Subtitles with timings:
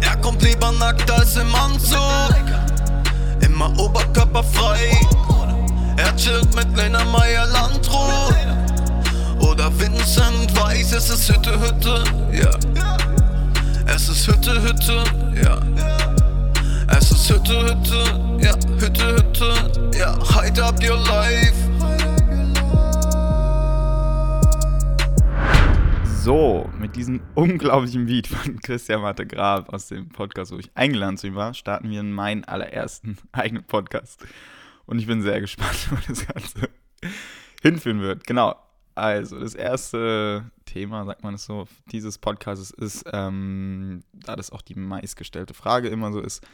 [0.00, 1.98] Er kommt lieber nackt als im Anzug.
[3.40, 4.90] Immer oberkörperfrei.
[5.96, 8.34] Er chillt mit Lena Meyer Landrut.
[9.40, 12.50] Oder Vincent Weiß, es ist Hütte, Hütte, ja.
[13.86, 15.04] Es ist Hütte, Hütte,
[15.42, 15.58] ja.
[16.96, 18.54] Es ist Hütte, Hütte, ja.
[18.78, 19.54] Hütte, Hütte,
[19.98, 20.14] ja.
[20.34, 21.67] Hide up your life.
[26.28, 31.16] So, mit diesem unglaublichen Beat von Christian Matte Graf aus dem Podcast, wo ich eingeladen
[31.16, 34.26] zu ihm war, starten wir in meinen allerersten eigenen Podcast.
[34.84, 36.68] Und ich bin sehr gespannt, wo das Ganze
[37.62, 38.26] hinführen wird.
[38.26, 38.56] Genau.
[38.94, 44.60] Also, das erste Thema, sagt man es so, dieses Podcasts ist, ähm, da das auch
[44.60, 46.46] die meistgestellte Frage immer so ist,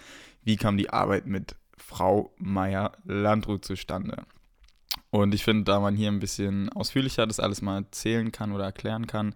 [0.45, 4.23] wie kam die Arbeit mit Frau Meier Landrut zustande?
[5.11, 8.67] Und ich finde, da man hier ein bisschen ausführlicher das alles mal erzählen kann oder
[8.67, 9.35] erklären kann,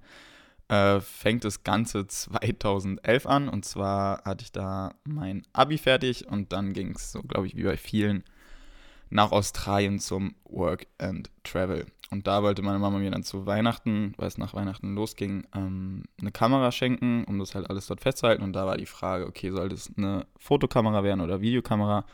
[0.69, 3.49] äh, fängt das Ganze 2011 an.
[3.49, 7.57] Und zwar hatte ich da mein Abi fertig und dann ging es so, glaube ich,
[7.57, 8.25] wie bei vielen
[9.11, 11.87] nach Australien zum Work and Travel.
[12.11, 16.05] Und da wollte meine Mama mir dann zu Weihnachten, weil es nach Weihnachten losging, ähm,
[16.21, 18.43] eine Kamera schenken, um das halt alles dort festzuhalten.
[18.43, 22.05] Und da war die Frage, okay, soll das eine Fotokamera werden oder Videokamera?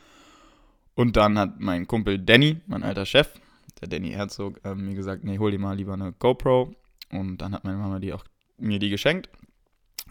[0.95, 3.39] Und dann hat mein Kumpel Danny, mein alter Chef,
[3.81, 6.73] der Danny Herzog, äh, mir gesagt, nee, hol dir mal lieber eine GoPro.
[7.11, 8.23] Und dann hat meine Mama die auch
[8.57, 9.29] mir die geschenkt.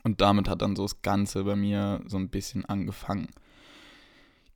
[0.02, 3.28] Und damit hat dann so das Ganze bei mir so ein bisschen angefangen.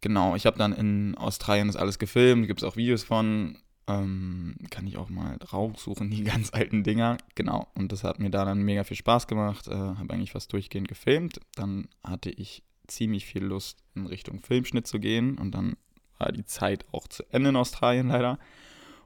[0.00, 3.58] Genau, ich habe dann in Australien das alles gefilmt, gibt es auch Videos von.
[3.89, 7.17] Ähm, kann ich auch mal raussuchen, die ganz alten Dinger.
[7.34, 9.67] Genau, und das hat mir da dann mega viel Spaß gemacht.
[9.67, 11.41] Äh, habe eigentlich fast durchgehend gefilmt.
[11.55, 15.39] Dann hatte ich ziemlich viel Lust, in Richtung Filmschnitt zu gehen.
[15.39, 15.77] Und dann
[16.19, 18.39] war die Zeit auch zu Ende in Australien leider.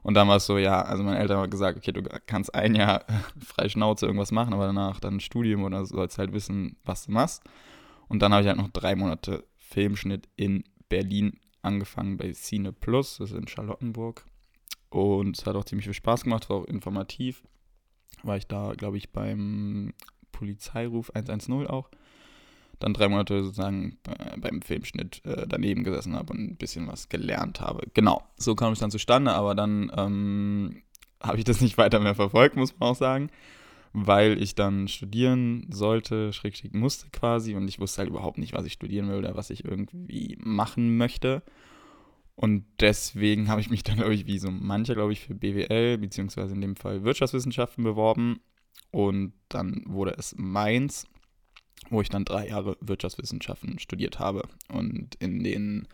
[0.03, 2.75] Und dann war es so, ja, also meine Eltern haben gesagt, okay, du kannst ein
[2.75, 3.05] Jahr
[3.39, 7.05] frei Schnauze irgendwas machen, aber danach dann ein Studium oder so, sollst halt wissen, was
[7.05, 7.43] du machst.
[8.09, 13.17] Und dann habe ich halt noch drei Monate Filmschnitt in Berlin angefangen bei Cine Plus,
[13.17, 14.25] das ist in Charlottenburg.
[14.89, 17.43] Und es hat auch ziemlich viel Spaß gemacht, war auch informativ.
[18.21, 19.93] War ich da, glaube ich, beim
[20.31, 21.89] Polizeiruf 110 auch
[22.79, 23.97] dann drei Monate sozusagen
[24.37, 27.87] beim Filmschnitt äh, daneben gesessen habe und ein bisschen was gelernt habe.
[27.93, 30.83] Genau, so kam es dann zustande, aber dann ähm,
[31.21, 33.29] habe ich das nicht weiter mehr verfolgt, muss man auch sagen,
[33.93, 38.65] weil ich dann studieren sollte, schräg, musste quasi und ich wusste halt überhaupt nicht, was
[38.65, 41.43] ich studieren will oder was ich irgendwie machen möchte.
[42.35, 45.99] Und deswegen habe ich mich dann, glaube ich, wie so mancher, glaube ich, für BWL,
[45.99, 48.39] beziehungsweise in dem Fall Wirtschaftswissenschaften beworben.
[48.91, 51.07] Und dann wurde es meins
[51.89, 54.43] wo ich dann drei Jahre Wirtschaftswissenschaften studiert habe.
[54.69, 55.87] Und in den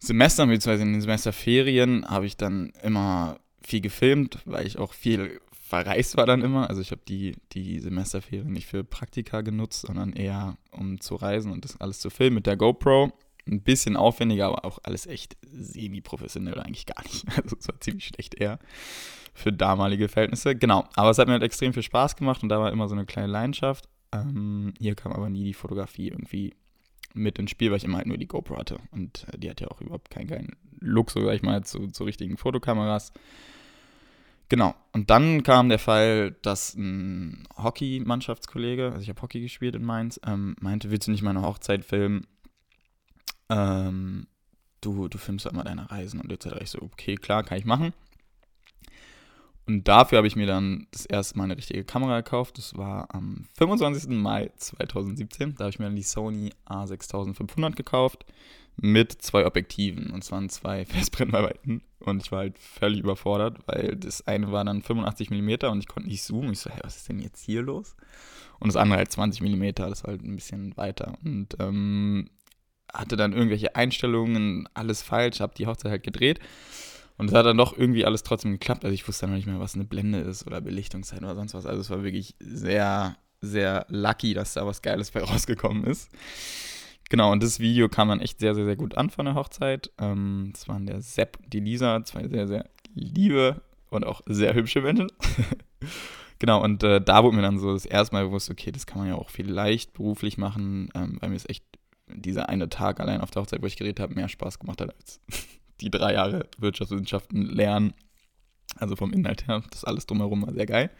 [0.00, 5.40] Semestern, beziehungsweise in den Semesterferien, habe ich dann immer viel gefilmt, weil ich auch viel
[5.70, 6.68] verreist war dann immer.
[6.68, 11.52] Also ich habe die, die Semesterferien nicht für Praktika genutzt, sondern eher um zu reisen
[11.52, 13.12] und das alles zu filmen mit der GoPro.
[13.46, 17.24] Ein bisschen aufwendiger, aber auch alles echt semi-professionell eigentlich gar nicht.
[17.42, 18.58] Also es war ziemlich schlecht eher
[19.32, 20.56] für damalige Verhältnisse.
[20.56, 22.94] Genau, aber es hat mir halt extrem viel Spaß gemacht und da war immer so
[22.94, 23.88] eine kleine Leidenschaft.
[24.12, 26.54] Ähm, hier kam aber nie die Fotografie irgendwie
[27.14, 28.78] mit ins Spiel, weil ich immer halt nur die GoPro hatte.
[28.90, 31.88] Und äh, die hat ja auch überhaupt keinen geilen Look, so sag ich mal, zu,
[31.88, 33.12] zu richtigen Fotokameras.
[34.48, 34.74] Genau.
[34.92, 40.20] Und dann kam der Fall, dass ein Hockey-Mannschaftskollege, also ich habe Hockey gespielt in Mainz,
[40.26, 42.26] ähm, meinte, willst du nicht meine Hochzeit filmen?
[43.48, 44.26] Ähm,
[44.80, 47.92] du, du filmst immer deine Reisen und jetzt ich so, okay, klar, kann ich machen.
[49.70, 52.58] Und dafür habe ich mir dann das erste Mal eine richtige Kamera gekauft.
[52.58, 54.10] Das war am 25.
[54.10, 55.54] Mai 2017.
[55.54, 58.26] Da habe ich mir dann die Sony A6500 gekauft
[58.74, 60.10] mit zwei Objektiven.
[60.10, 61.82] Und zwar zwei Festbrennweiten.
[62.00, 65.86] Und ich war halt völlig überfordert, weil das eine war dann 85 mm und ich
[65.86, 66.50] konnte nicht zoomen.
[66.50, 67.94] Ich so, hey, was ist denn jetzt hier los?
[68.58, 71.14] Und das andere halt 20 mm, das war halt ein bisschen weiter.
[71.24, 72.28] Und ähm,
[72.92, 76.40] hatte dann irgendwelche Einstellungen, alles falsch, habe die Hochzeit halt gedreht.
[77.20, 78.82] Und es hat dann doch irgendwie alles trotzdem geklappt.
[78.82, 81.52] Also ich wusste dann noch nicht mehr, was eine Blende ist oder Belichtungszeit oder sonst
[81.52, 81.66] was.
[81.66, 86.10] Also es war wirklich sehr, sehr lucky, dass da was Geiles bei rausgekommen ist.
[87.10, 89.92] Genau, und das Video kam dann echt sehr, sehr, sehr gut an von der Hochzeit.
[89.98, 94.54] Ähm, das waren der Sepp und die Lisa, zwei sehr, sehr liebe und auch sehr
[94.54, 95.12] hübsche Menschen.
[96.38, 98.98] genau, und äh, da wurde mir dann so das erste Mal bewusst, okay, das kann
[98.98, 101.66] man ja auch vielleicht beruflich machen, ähm, weil mir es echt
[102.06, 104.94] dieser eine Tag allein auf der Hochzeit, wo ich geredet habe, mehr Spaß gemacht hat
[104.96, 105.20] als
[105.80, 107.94] die drei Jahre Wirtschaftswissenschaften lernen.
[108.76, 110.90] Also vom Inhalt her, das alles drumherum war sehr geil.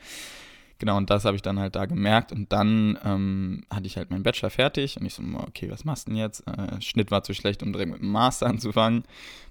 [0.80, 2.32] Genau, und das habe ich dann halt da gemerkt.
[2.32, 6.06] Und dann ähm, hatte ich halt meinen Bachelor fertig und ich so, okay, was machst
[6.06, 6.46] du denn jetzt?
[6.48, 9.04] Äh, Schnitt war zu schlecht, um direkt mit dem Master anzufangen.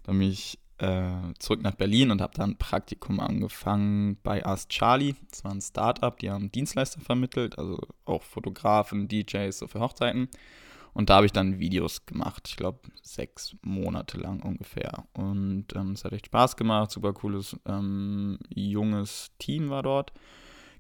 [0.04, 5.14] Dann bin ich äh, zurück nach Berlin und habe dann Praktikum angefangen bei Ask Charlie.
[5.30, 10.30] Das war ein Startup, die haben Dienstleister vermittelt, also auch Fotografen, DJs, so für Hochzeiten.
[11.00, 15.06] Und da habe ich dann Videos gemacht, ich glaube sechs Monate lang ungefähr.
[15.14, 20.12] Und ähm, es hat echt Spaß gemacht, super cooles, ähm, junges Team war dort.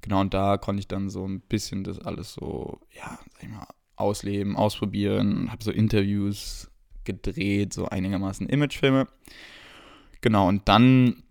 [0.01, 3.47] Genau, und da konnte ich dann so ein bisschen das alles so, ja, sag ich
[3.47, 6.69] mal, ausleben, ausprobieren, habe so Interviews
[7.05, 9.07] gedreht, so einigermaßen Imagefilme.
[10.19, 11.23] Genau, und dann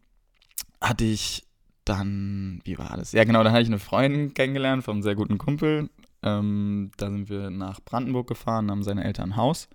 [0.80, 1.46] hatte ich
[1.84, 3.12] dann, wie war das?
[3.12, 5.90] Ja, genau, dann hatte ich eine Freundin kennengelernt vom sehr guten Kumpel.
[6.22, 9.68] Ähm, da sind wir nach Brandenburg gefahren, haben seine Eltern ein Haus.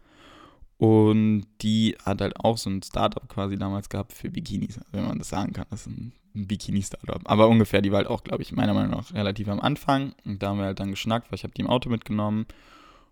[0.77, 5.19] Und die hat halt auch so ein Startup quasi damals gehabt für Bikinis, wenn man
[5.19, 5.65] das sagen kann.
[5.69, 7.21] Das ist ein Bikini-Startup.
[7.25, 10.13] Aber ungefähr, die war halt auch, glaube ich, meiner Meinung nach relativ am Anfang.
[10.25, 12.47] Und da haben wir halt dann geschnackt, weil ich habe die im Auto mitgenommen.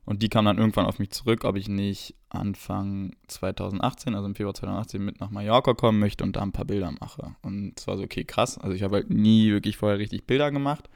[0.03, 4.35] Und die kam dann irgendwann auf mich zurück, ob ich nicht Anfang 2018, also im
[4.35, 7.35] Februar 2018, mit nach Mallorca kommen möchte und da ein paar Bilder mache.
[7.43, 8.57] Und es war so, okay, krass.
[8.57, 10.89] Also ich habe halt nie wirklich vorher richtig Bilder gemacht.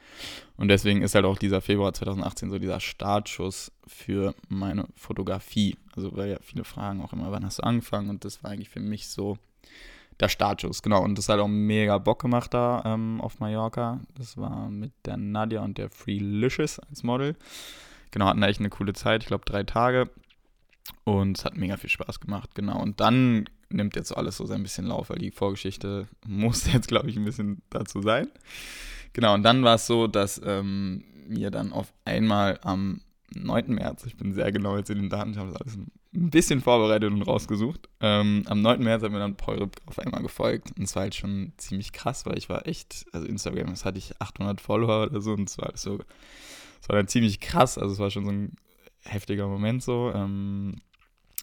[0.56, 5.76] Und deswegen ist halt auch dieser Februar 2018 so dieser Startschuss für meine Fotografie.
[5.94, 8.10] Also weil ja viele fragen auch immer, wann hast du angefangen?
[8.10, 9.38] Und das war eigentlich für mich so
[10.18, 11.02] der Startschuss, genau.
[11.02, 14.00] Und das hat auch mega Bock gemacht da ähm, auf Mallorca.
[14.16, 17.36] Das war mit der Nadia und der Freelicious als Model.
[18.10, 20.10] Genau, hatten echt eine coole Zeit, ich glaube drei Tage.
[21.04, 22.80] Und es hat mega viel Spaß gemacht, genau.
[22.80, 27.10] Und dann nimmt jetzt alles so sein bisschen Lauf, weil die Vorgeschichte muss jetzt, glaube
[27.10, 28.28] ich, ein bisschen dazu sein.
[29.12, 33.00] Genau, und dann war es so, dass ähm, mir dann auf einmal am
[33.34, 33.74] 9.
[33.74, 36.60] März, ich bin sehr genau jetzt in den Daten, ich habe das alles ein bisschen
[36.60, 37.88] vorbereitet und rausgesucht.
[38.00, 38.82] Ähm, am 9.
[38.82, 40.72] März hat mir dann Paul auf einmal gefolgt.
[40.76, 43.98] Und es war halt schon ziemlich krass, weil ich war echt, also Instagram, das hatte
[43.98, 45.98] ich 800 Follower oder so und es war alles so
[46.86, 48.52] es war dann ziemlich krass, also es war schon so ein
[49.00, 50.12] heftiger Moment so.
[50.14, 50.76] Ähm,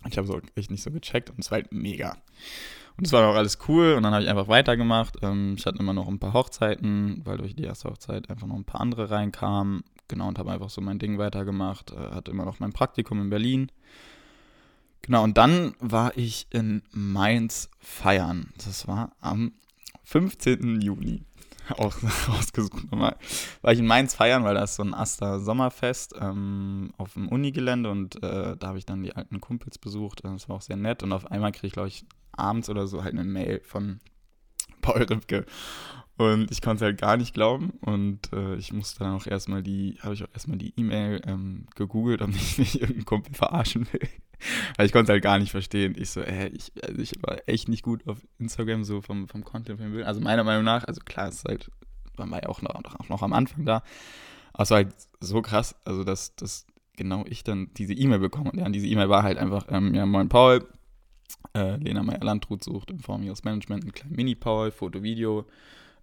[0.10, 2.16] ich habe auch echt nicht so gecheckt und es war halt mega.
[2.96, 5.18] Und es war auch alles cool und dann habe ich einfach weitergemacht.
[5.22, 8.56] Ähm, ich hatte immer noch ein paar Hochzeiten, weil durch die erste Hochzeit einfach noch
[8.56, 9.84] ein paar andere reinkamen.
[10.08, 11.92] Genau, und habe einfach so mein Ding weitergemacht.
[11.92, 13.70] Äh, hatte immer noch mein Praktikum in Berlin.
[15.02, 18.54] Genau, und dann war ich in Mainz feiern.
[18.64, 19.52] Das war am
[20.04, 20.80] 15.
[20.80, 21.26] Juni.
[21.78, 21.96] auch
[22.28, 23.16] rausgesucht nochmal.
[23.62, 27.30] War ich in Mainz feiern, weil da ist so ein Aster Sommerfest ähm, auf dem
[27.30, 30.24] Unigelände und äh, da habe ich dann die alten Kumpels besucht.
[30.24, 33.04] Das war auch sehr nett und auf einmal kriege ich, glaube ich, abends oder so
[33.04, 34.00] halt eine Mail von
[34.82, 35.46] Paul Ripke.
[36.16, 37.72] Und ich konnte es halt gar nicht glauben.
[37.82, 41.66] Und äh, ich musste dann auch erstmal die, habe ich auch erstmal die E-Mail ähm,
[41.76, 44.08] gegoogelt, ob ich nicht irgendeinen Kumpel verarschen will.
[44.78, 45.96] Weil ich konnte es halt gar nicht verstehen.
[45.98, 49.44] Ich so, äh, ich, also ich war echt nicht gut auf Instagram, so vom, vom
[49.44, 50.06] Content, Bild.
[50.06, 51.72] Also meiner Meinung nach, also klar, es ist halt,
[52.18, 53.84] man war ja auch noch, auch noch am Anfang da.
[54.54, 58.52] Aber es war halt so krass, also dass, dass genau ich dann diese E-Mail bekomme.
[58.52, 60.68] Und ja, diese E-Mail war halt einfach, ähm, ja, moin Paul,
[61.56, 65.46] äh, Lena Meyer-Landrut sucht im Form ihres Management einen kleinen Mini-Paul, Foto, Video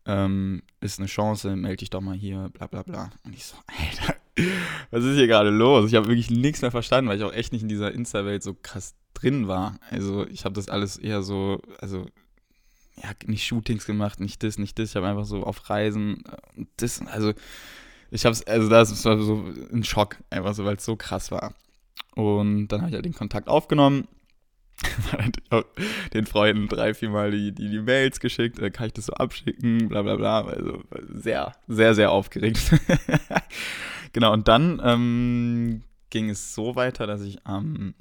[0.06, 3.10] ähm, ist eine Chance, melde dich doch mal hier, bla bla bla.
[3.24, 4.16] Und ich so, Alter,
[4.90, 5.88] was ist hier gerade los?
[5.88, 8.54] Ich habe wirklich nichts mehr verstanden, weil ich auch echt nicht in dieser Insta-Welt so
[8.54, 9.78] krass drin war.
[9.90, 12.06] Also ich habe das alles eher so, also
[12.96, 14.90] ja, nicht Shootings gemacht, nicht das, nicht das.
[14.90, 16.22] Ich habe einfach so auf Reisen
[16.56, 17.32] und das, also
[18.10, 21.30] ich habe es, also das war so ein Schock, einfach so, weil es so krass
[21.30, 21.54] war.
[22.14, 24.08] Und dann habe ich halt den Kontakt aufgenommen
[26.14, 29.88] den Freunden drei, viermal die, die, die Mails geschickt, äh, kann ich das so abschicken,
[29.88, 30.42] bla bla bla.
[30.42, 30.82] Also
[31.12, 32.60] sehr, sehr, sehr aufgeregt.
[34.12, 37.94] genau, und dann ähm, ging es so weiter, dass ich am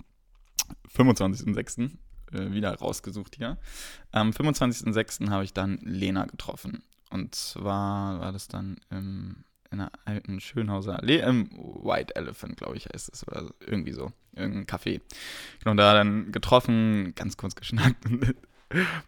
[0.96, 1.92] 25.06.
[2.32, 3.58] Äh, wieder rausgesucht hier.
[4.12, 5.30] Am 25.06.
[5.30, 6.84] habe ich dann Lena getroffen.
[7.10, 12.78] Und zwar war das dann im in einer alten Schönhauser Allee, im White Elephant, glaube
[12.78, 15.02] ich, heißt es, oder irgendwie so, irgendein Café.
[15.64, 18.06] Genau, da dann getroffen, ganz kurz geschnackt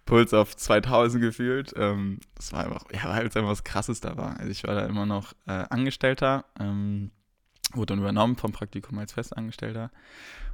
[0.05, 1.73] Puls auf 2000 gefühlt.
[1.75, 4.37] Ähm, das war einfach, ja, weil es einfach was Krasses da war.
[4.39, 7.11] Also ich war da immer noch äh, Angestellter, ähm,
[7.73, 9.91] wurde dann übernommen vom Praktikum als Festangestellter.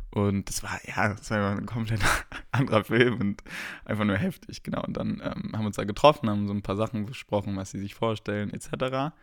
[0.09, 2.01] Und das war, ja, das war ein komplett
[2.51, 3.43] anderer Film und
[3.85, 4.83] einfach nur heftig, genau.
[4.83, 7.71] Und dann ähm, haben wir uns da getroffen, haben so ein paar Sachen besprochen, was
[7.71, 9.13] sie sich vorstellen, etc.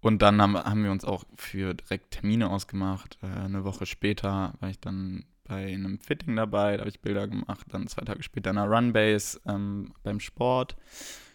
[0.00, 3.18] Und dann haben, haben wir uns auch für direkt Termine ausgemacht.
[3.22, 7.28] Äh, eine Woche später war ich dann bei einem Fitting dabei, da habe ich Bilder
[7.28, 7.66] gemacht.
[7.70, 10.76] Dann zwei Tage später in einer Runbase ähm, beim Sport.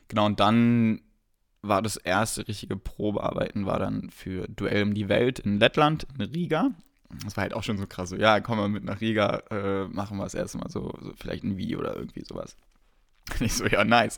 [0.08, 1.02] Genau, und dann
[1.62, 6.26] war das erste richtige Probearbeiten, war dann für Duell um die Welt in Lettland, in
[6.26, 6.72] Riga.
[7.24, 9.88] Das war halt auch schon so krass, so, ja, kommen wir mit nach Riga, äh,
[9.88, 12.56] machen wir das erste Mal so, so, vielleicht ein Video oder irgendwie sowas.
[13.40, 14.18] Und ich so, ja, nice.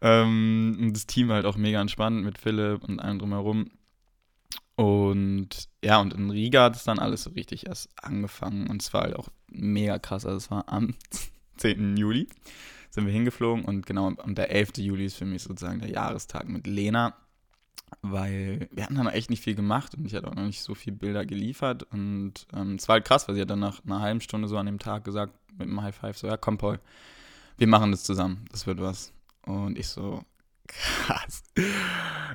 [0.00, 3.70] Ähm, das Team war halt auch mega entspannt mit Philipp und allem drumherum.
[4.76, 8.92] Und ja, und in Riga hat es dann alles so richtig erst angefangen und es
[8.92, 10.26] war halt auch mega krass.
[10.26, 10.94] Also es war am
[11.56, 11.96] 10.
[11.96, 12.28] Juli.
[12.90, 14.78] sind wir hingeflogen und genau, und der 11.
[14.78, 17.14] Juli ist für mich sozusagen der Jahrestag mit Lena,
[18.02, 20.74] weil wir hatten dann echt nicht viel gemacht und ich hatte auch noch nicht so
[20.74, 24.00] viele Bilder geliefert und ähm, es war halt krass, weil sie hat dann nach einer
[24.00, 26.80] halben Stunde so an dem Tag gesagt, mit einem High Five, so, ja komm Paul,
[27.58, 29.12] wir machen das zusammen, das wird was.
[29.42, 30.24] Und ich so,
[30.66, 31.42] krass.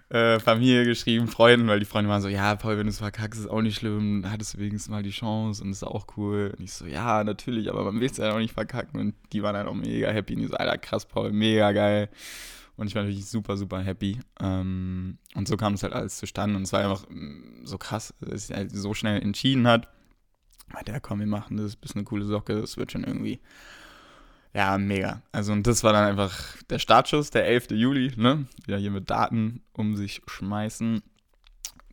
[0.10, 3.40] Äh, Familie geschrieben, Freunden, weil die Freunde waren so, ja, Paul, wenn du es verkackst,
[3.40, 6.54] ist auch nicht schlimm, hattest du wenigstens mal die Chance und ist auch cool.
[6.58, 9.00] Und ich so, ja, natürlich, aber man will es ja auch nicht verkacken.
[9.00, 10.36] Und die waren dann auch mega happy.
[10.36, 12.10] Und ich so, Alter, krass, Paul, mega geil.
[12.76, 14.20] Und ich war natürlich super, super happy.
[14.40, 16.56] Ähm, und so kam es halt alles zustande.
[16.56, 19.90] Und es war einfach mm, so krass, dass sie halt so schnell entschieden hat.
[20.88, 23.42] Ja, komm, wir machen das, bist eine coole Socke, das wird schon irgendwie.
[24.54, 25.22] Ja, mega.
[25.32, 27.72] Also, und das war dann einfach der Startschuss, der 11.
[27.72, 28.48] Juli, ne?
[28.66, 31.04] Wieder hier mit Daten um sich schmeißen.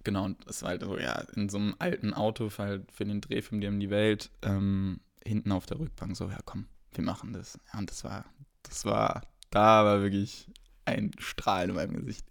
[0.05, 3.05] Genau, und das war halt so, ja, in so einem alten Auto für, halt für
[3.05, 7.05] den Drehfilm Die um die Welt, ähm, hinten auf der Rückbank so, ja, komm, wir
[7.05, 7.59] machen das.
[7.73, 8.25] Ja, und das war,
[8.63, 10.47] das war, da war wirklich
[10.85, 12.25] ein Strahl in meinem Gesicht.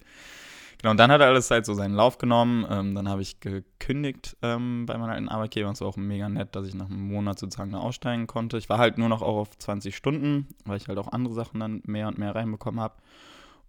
[0.81, 2.65] Genau, und dann hat alles halt so seinen Lauf genommen.
[2.69, 5.67] Ähm, dann habe ich gekündigt ähm, bei meiner alten Arbeitgeber.
[5.69, 8.57] Und es war auch mega nett, dass ich nach einem Monat sozusagen da aussteigen konnte.
[8.57, 11.59] Ich war halt nur noch auch auf 20 Stunden, weil ich halt auch andere Sachen
[11.59, 12.95] dann mehr und mehr reinbekommen habe.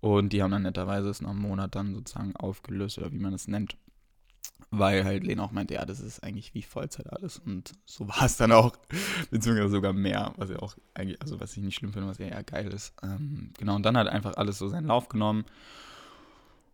[0.00, 3.32] Und die haben dann netterweise es nach einem Monat dann sozusagen aufgelöst oder wie man
[3.32, 3.76] es nennt.
[4.70, 7.38] Weil halt Lena auch meinte, ja, das ist eigentlich wie Vollzeit alles.
[7.38, 8.76] Und so war es dann auch,
[9.30, 12.26] beziehungsweise sogar mehr, was ja auch eigentlich, also was ich nicht schlimm finde, was ja
[12.26, 12.94] eher geil ist.
[13.02, 15.44] Ähm, genau, und dann hat einfach alles so seinen Lauf genommen.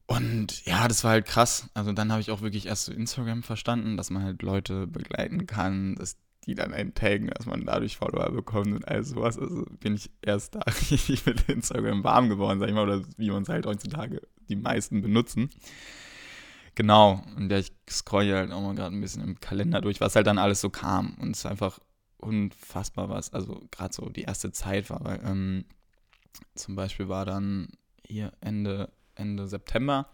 [0.06, 1.68] Und ja, das war halt krass.
[1.74, 5.46] Also dann habe ich auch wirklich erst so Instagram verstanden, dass man halt Leute begleiten
[5.46, 6.16] kann, dass
[6.46, 9.38] die dann einen taggen, dass man dadurch Follower bekommt und all sowas.
[9.38, 13.30] Also bin ich erst da richtig mit Instagram warm geworden, sag ich mal, oder wie
[13.30, 15.50] man es halt heutzutage die meisten benutzen.
[16.74, 20.16] Genau, und ja, ich scroll halt auch mal gerade ein bisschen im Kalender durch, was
[20.16, 21.14] halt dann alles so kam.
[21.20, 21.78] Und es ist einfach
[22.16, 23.32] unfassbar was.
[23.32, 25.64] Also gerade so die erste Zeit war, weil ähm,
[26.54, 27.68] zum Beispiel war dann
[28.06, 30.08] hier Ende Ende September,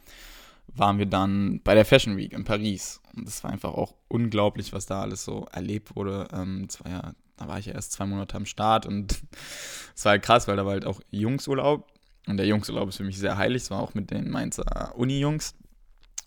[0.74, 3.00] waren wir dann bei der Fashion Week in Paris.
[3.14, 6.28] Und das war einfach auch unglaublich, was da alles so erlebt wurde.
[6.32, 9.22] Ähm, ja, da war ich ja erst zwei Monate am Start und
[9.94, 11.86] es war halt krass, weil da war halt auch Jungsurlaub.
[12.26, 13.62] Und der Jungsurlaub ist für mich sehr heilig.
[13.62, 15.54] Es war auch mit den Mainzer Uni-Jungs.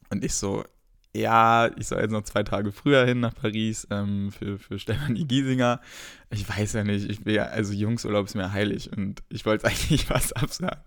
[0.10, 0.66] Und ich so,
[1.14, 5.26] ja, ich soll jetzt noch zwei Tage früher hin nach Paris ähm, für, für Stefanie
[5.26, 5.82] Giesinger.
[6.30, 9.66] Ich weiß ja nicht, ich will ja, also Jungsurlaub ist mir heilig und ich wollte
[9.68, 10.80] eigentlich was absagen.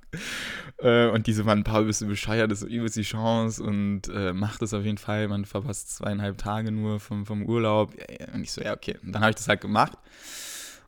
[0.78, 4.32] Äh, und diese waren ein paar bisschen bescheuert, das ist übelst die Chance und äh,
[4.32, 5.28] macht es auf jeden Fall.
[5.28, 7.92] Man verpasst zweieinhalb Tage nur vom, vom Urlaub.
[8.32, 8.96] Und ich so, ja, okay.
[9.02, 9.92] Und dann habe ich das halt gemacht.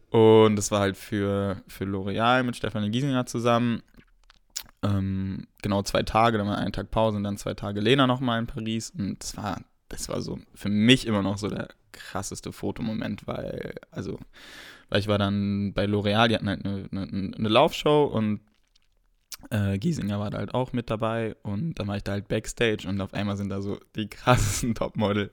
[0.09, 3.83] Und das war halt für, für L'Oreal mit Stefanie Giesinger zusammen
[4.83, 8.39] ähm, genau zwei Tage, dann war ein Tag Pause und dann zwei Tage Lena nochmal
[8.41, 8.91] in Paris.
[8.91, 13.75] Und das war, das war so für mich immer noch so der krasseste Fotomoment, weil,
[13.91, 14.19] also,
[14.89, 18.41] weil ich war dann bei L'Oreal, die hatten halt eine, eine, eine Laufshow und
[19.51, 22.89] äh, Giesinger war da halt auch mit dabei und dann war ich da halt Backstage
[22.89, 25.31] und auf einmal sind da so die krassesten Topmodel,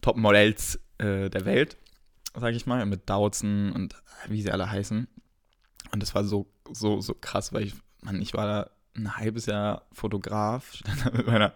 [0.00, 1.76] Topmodels äh, der Welt,
[2.34, 3.94] sag ich mal, mit Dautzen und
[4.28, 5.08] wie sie alle heißen.
[5.92, 9.46] Und das war so, so, so krass, weil ich Mann, ich war da ein halbes
[9.46, 11.54] Jahr Fotograf, stand da mit meiner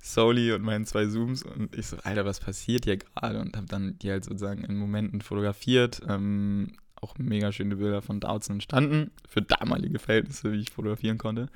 [0.00, 3.40] Soli und meinen zwei Zooms und ich so, Alter, was passiert hier gerade?
[3.40, 6.02] Und habe dann die halt sozusagen in Momenten fotografiert.
[6.08, 11.48] Ähm, auch mega schöne Bilder von Dautzen entstanden, für damalige Verhältnisse, wie ich fotografieren konnte.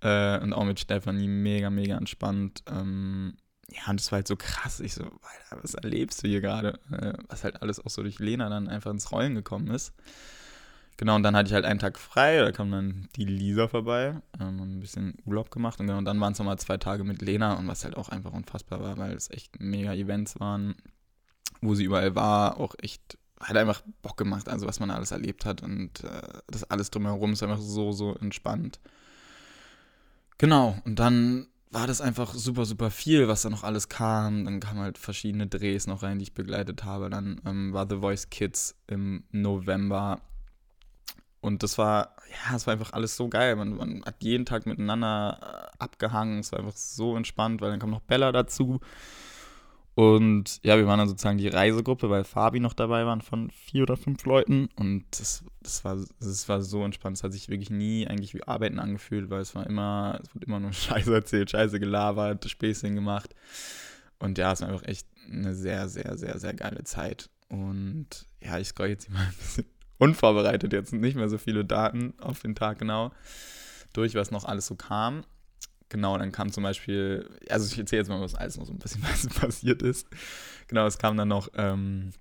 [0.00, 2.62] Äh, und auch mit Stefanie mega, mega entspannt.
[2.70, 3.34] Ähm,
[3.70, 4.80] ja, und das war halt so krass.
[4.80, 6.80] Ich so, Alter, was erlebst du hier gerade?
[6.90, 9.92] Äh, was halt alles auch so durch Lena dann einfach ins Rollen gekommen ist.
[10.98, 14.20] Genau, und dann hatte ich halt einen Tag frei, da kam dann die Lisa vorbei,
[14.40, 17.54] ähm, ein bisschen Urlaub gemacht und genau, dann waren es nochmal zwei Tage mit Lena
[17.54, 20.74] und was halt auch einfach unfassbar war, weil es echt mega Events waren,
[21.60, 25.44] wo sie überall war, auch echt, hat einfach Bock gemacht, also was man alles erlebt
[25.44, 28.80] hat und äh, das alles drumherum ist einfach so, so entspannt.
[30.36, 34.46] Genau, und dann war das einfach super, super viel, was da noch alles kam.
[34.46, 37.10] Dann kamen halt verschiedene Drehs noch rein, die ich begleitet habe.
[37.10, 40.22] Dann ähm, war The Voice Kids im November
[41.40, 43.56] und das war, ja, es war einfach alles so geil.
[43.56, 46.40] Man, man hat jeden Tag miteinander äh, abgehangen.
[46.40, 48.80] Es war einfach so entspannt, weil dann kam noch Bella dazu.
[49.94, 53.82] Und ja, wir waren dann sozusagen die Reisegruppe, weil Fabi noch dabei waren von vier
[53.82, 54.68] oder fünf Leuten.
[54.76, 57.16] Und das, das, war, das war so entspannt.
[57.16, 60.46] Es hat sich wirklich nie eigentlich wie Arbeiten angefühlt, weil es war immer, es wurde
[60.46, 63.34] immer nur Scheiße erzählt, Scheiße gelabert, Späßchen gemacht.
[64.20, 67.30] Und ja, es war einfach echt eine sehr, sehr, sehr, sehr geile Zeit.
[67.48, 69.66] Und ja, ich scroll jetzt hier mal ein bisschen
[69.98, 73.12] unvorbereitet jetzt nicht mehr so viele Daten auf den Tag genau
[73.92, 75.24] durch, was noch alles so kam.
[75.88, 78.78] Genau, dann kam zum Beispiel, also ich erzähle jetzt mal, was alles noch so ein
[78.78, 79.02] bisschen
[79.40, 80.06] passiert ist.
[80.66, 82.12] Genau, es kam dann noch ähm,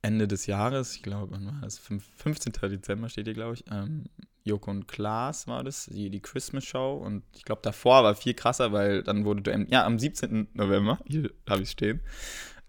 [0.00, 1.78] Ende des Jahres, ich glaube, wann war das?
[1.78, 2.52] 15.
[2.70, 3.64] Dezember steht hier, glaube ich.
[3.70, 4.04] Ähm,
[4.44, 6.94] Joko und Klaas war das, die, die Christmas Show.
[6.94, 10.48] Und ich glaube, davor war viel krasser, weil dann wurde ja, am 17.
[10.54, 12.00] November, hier habe ich stehen,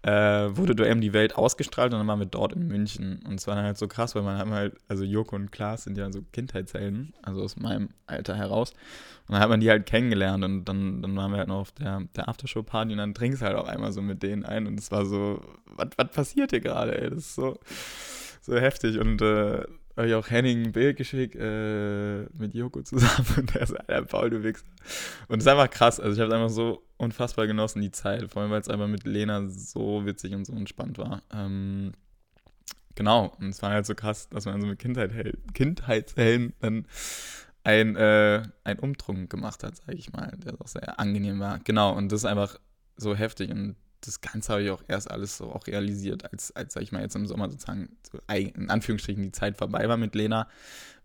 [0.04, 3.22] äh, wurde Duell die Welt ausgestrahlt und dann waren wir dort in München.
[3.26, 5.84] Und es war dann halt so krass, weil man hat halt, also Joko und Klaas
[5.84, 8.72] sind ja so Kindheitshelden, also aus meinem Alter heraus.
[9.26, 11.72] Und dann hat man die halt kennengelernt und dann, dann waren wir halt noch auf
[11.72, 14.92] der, der Aftershow-Party und dann trinkst halt auch einmal so mit denen ein und es
[14.92, 17.08] war so, was passiert hier gerade, ey?
[17.08, 17.58] Das ist so,
[18.42, 19.64] so heftig und äh,
[19.96, 24.02] habe ich auch Henning ein Bild geschickt äh, mit Joko zusammen und der ist der
[24.02, 24.64] Paul, du Wichser.
[25.28, 26.00] Und es ist einfach krass.
[26.00, 28.30] Also ich habe es einfach so unfassbar genossen, die Zeit.
[28.30, 31.22] Vor allem, weil es einfach mit Lena so witzig und so entspannt war.
[31.32, 31.92] Ähm,
[32.94, 33.34] genau.
[33.38, 35.12] Und es war halt so krass, dass man so mit Kindheit,
[35.54, 36.86] Kindheitshelden dann
[37.62, 41.60] ein, äh, ein Umtrunk gemacht hat, sage ich mal, der auch sehr angenehm war.
[41.60, 41.94] Genau.
[41.94, 42.58] Und das ist einfach
[42.96, 46.74] so heftig und das Ganze habe ich auch erst alles so auch realisiert, als, als
[46.74, 50.14] sag ich mal, jetzt im Sommer sozusagen so in Anführungsstrichen die Zeit vorbei war mit
[50.14, 50.48] Lena.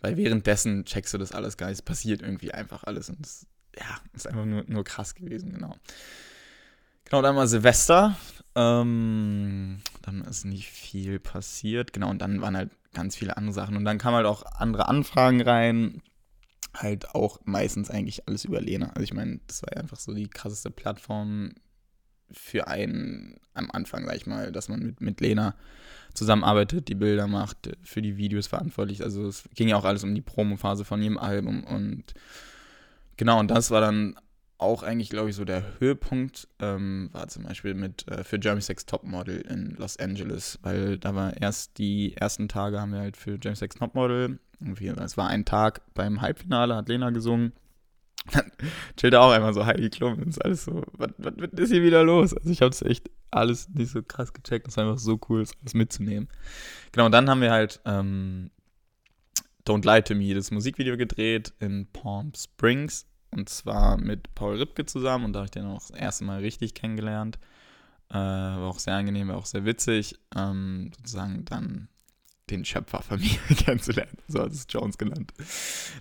[0.02, 1.80] Weil währenddessen checkst du das alles gar nicht.
[1.80, 3.10] Es passiert irgendwie einfach alles.
[3.10, 3.46] Und das,
[3.78, 5.76] ja, ist einfach nur, nur krass gewesen, genau.
[7.06, 8.18] Genau, dann war Silvester.
[8.56, 11.94] Ähm, dann ist nicht viel passiert.
[11.94, 13.76] Genau, und dann waren halt ganz viele andere Sachen.
[13.76, 16.02] Und dann kamen halt auch andere Anfragen rein.
[16.74, 18.90] Halt auch meistens eigentlich alles über Lena.
[18.90, 21.54] Also ich meine, das war ja einfach so die krasseste Plattform,
[22.32, 25.56] für einen am Anfang, sag ich mal, dass man mit, mit Lena
[26.14, 29.04] zusammenarbeitet, die Bilder macht, für die Videos verantwortlich.
[29.04, 32.04] Also es ging ja auch alles um die Promophase von jedem Album und
[33.18, 34.16] genau, und das war dann
[34.58, 38.62] auch eigentlich, glaube ich, so der Höhepunkt, ähm, war zum Beispiel mit äh, für Jeremy
[38.62, 43.16] Sex Topmodel in Los Angeles, weil da war erst die ersten Tage haben wir halt
[43.16, 44.40] für Jeremy Sex Topmodel,
[45.02, 47.54] es war ein Tag beim Halbfinale, hat Lena gesungen
[48.32, 48.52] dann
[48.98, 51.72] chillt er auch einmal so Heidi Klum und ist alles so, was, was, was ist
[51.72, 52.34] hier wieder los?
[52.34, 54.68] Also ich habe es echt alles nicht so krass gecheckt.
[54.68, 56.30] Es war einfach so cool, das alles mitzunehmen.
[56.92, 58.52] Genau, und dann haben wir halt ähm,
[59.66, 63.06] Don't Lie to Me, das Musikvideo gedreht in Palm Springs.
[63.32, 65.26] Und zwar mit Paul Ripke zusammen.
[65.26, 67.38] Und da habe ich den auch das erste Mal richtig kennengelernt.
[68.10, 70.16] Äh, war auch sehr angenehm, war auch sehr witzig.
[70.36, 71.90] Ähm, sozusagen dann
[72.52, 74.18] den Schöpfer mir kennenzulernen.
[74.28, 75.34] So hat es Jones genannt.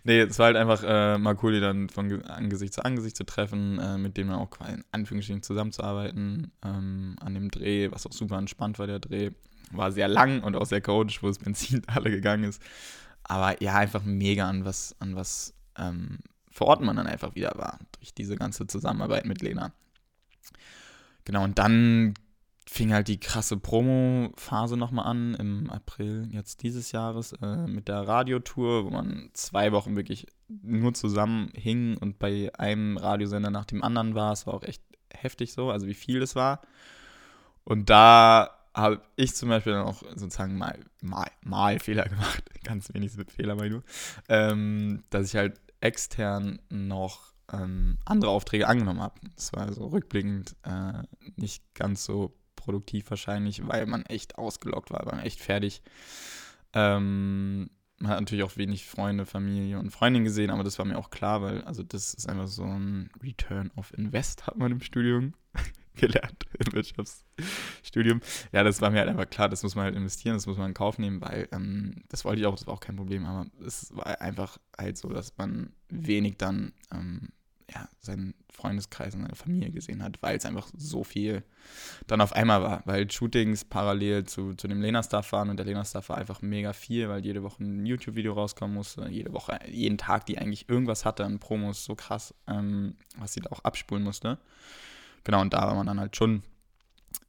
[0.04, 3.24] Nee, es war halt einfach äh, mal cool, die dann von Angesicht zu Angesicht zu
[3.24, 8.12] treffen, äh, mit denen auch quasi in Anführungsstrichen zusammenzuarbeiten ähm, an dem Dreh, was auch
[8.12, 9.30] super entspannt war, der Dreh.
[9.70, 12.62] War sehr lang und auch sehr chaotisch, wo das Benzin alle gegangen ist.
[13.22, 16.18] Aber ja, einfach mega an was, an was ähm,
[16.50, 19.72] vor Ort man dann einfach wieder war, durch diese ganze Zusammenarbeit mit Lena.
[21.24, 22.14] Genau, und dann
[22.70, 28.06] fing halt die krasse Promo-Phase nochmal an im April jetzt dieses Jahres äh, mit der
[28.06, 33.82] Radiotour, wo man zwei Wochen wirklich nur zusammen hing und bei einem Radiosender nach dem
[33.82, 34.32] anderen war.
[34.32, 36.60] Es war auch echt heftig so, also wie viel es war.
[37.64, 42.92] Und da habe ich zum Beispiel dann auch sozusagen mal, mal, mal Fehler gemacht, ganz
[42.92, 43.82] wenig Fehler, mein du,
[44.28, 49.14] ähm, dass ich halt extern noch ähm, andere Aufträge angenommen habe.
[49.36, 51.02] Das war also rückblickend äh,
[51.36, 55.82] nicht ganz so produktiv wahrscheinlich, weil man echt ausgelockt war, war echt fertig.
[56.74, 60.98] Ähm, man hat natürlich auch wenig Freunde, Familie und Freundin gesehen, aber das war mir
[60.98, 64.80] auch klar, weil also das ist einfach so ein Return of Invest, hat man im
[64.80, 65.34] Studium
[65.94, 68.20] gelernt, im Wirtschaftsstudium.
[68.52, 70.68] Ja, das war mir halt einfach klar, das muss man halt investieren, das muss man
[70.68, 73.46] in Kauf nehmen, weil ähm, das wollte ich auch, das war auch kein Problem, aber
[73.66, 77.30] es war einfach halt so, dass man wenig dann ähm,
[77.72, 81.42] ja, seinen Freundeskreis und seine Familie gesehen hat, weil es einfach so viel
[82.06, 86.08] dann auf einmal war, weil Shootings parallel zu, zu dem Lena-Stuff waren und der Lena-Stuff
[86.08, 90.26] war einfach mega viel, weil jede Woche ein YouTube-Video rauskommen musste, jede Woche, jeden Tag,
[90.26, 94.38] die eigentlich irgendwas hatte an Promos, so krass, ähm, was sie da auch abspulen musste.
[95.24, 96.42] Genau, und da war man dann halt schon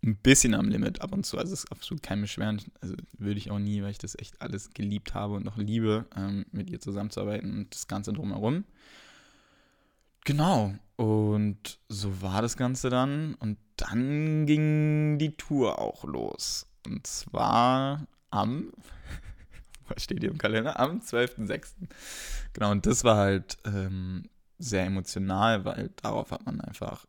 [0.03, 1.37] ein bisschen am Limit ab und zu.
[1.37, 2.61] Also es ist absolut kein Beschweren.
[2.81, 6.05] Also würde ich auch nie, weil ich das echt alles geliebt habe und noch liebe,
[6.15, 8.63] ähm, mit ihr zusammenzuarbeiten und das Ganze drumherum.
[10.29, 10.75] Genau.
[10.95, 13.33] Und so war das Ganze dann.
[13.39, 16.67] Und dann ging die Tour auch los.
[16.85, 18.71] Und zwar am,
[19.87, 20.79] was steht hier im Kalender?
[20.79, 21.73] Am 12.06.
[22.53, 27.07] Genau, und das war halt ähm, sehr emotional, weil darauf hat man einfach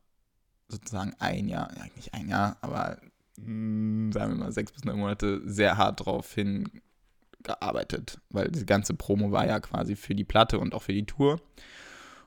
[0.69, 2.97] sozusagen ein Jahr, ja nicht ein Jahr, aber
[3.37, 8.65] mh, hm, sagen wir mal sechs bis neun Monate sehr hart drauf hingearbeitet, weil die
[8.65, 11.39] ganze Promo war ja quasi für die Platte und auch für die Tour.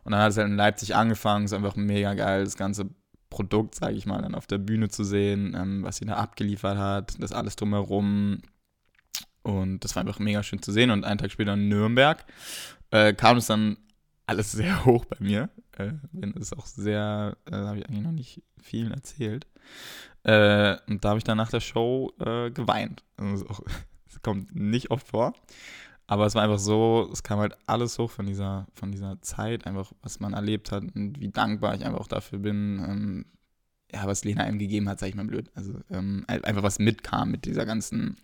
[0.04, 2.90] Und dann hat es halt in Leipzig angefangen, es ist einfach mega geil, das ganze
[3.30, 6.78] Produkt, sage ich mal, dann auf der Bühne zu sehen, ähm, was sie da abgeliefert
[6.78, 8.42] hat, das alles drumherum.
[9.42, 10.92] Und das war einfach mega schön zu sehen.
[10.92, 12.24] Und einen Tag später in Nürnberg
[12.92, 13.78] äh, kam es dann
[14.28, 15.50] alles sehr hoch bei mir.
[15.78, 19.48] Äh, bin es auch sehr, äh, habe ich eigentlich noch nicht vielen erzählt.
[20.24, 23.04] Äh, und da habe ich dann nach der Show äh, geweint.
[23.18, 23.46] Also,
[24.06, 25.34] das kommt nicht oft vor.
[26.14, 29.66] Aber es war einfach so, es kam halt alles hoch von dieser, von dieser Zeit,
[29.66, 33.26] einfach was man erlebt hat und wie dankbar ich einfach auch dafür bin, ähm,
[33.92, 35.50] ja, was Lena einem gegeben hat, sag ich mal blöd.
[35.56, 38.18] Also ähm, einfach was mitkam mit dieser ganzen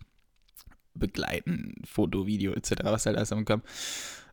[0.93, 3.61] Begleiten, Foto, Video etc., was halt alles kam.